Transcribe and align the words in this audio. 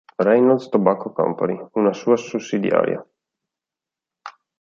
Reynolds 0.17 0.67
Tobacco 0.69 1.11
Company, 1.13 1.63
una 1.73 1.93
sua 1.93 2.17
sussidiaria. 2.17 3.05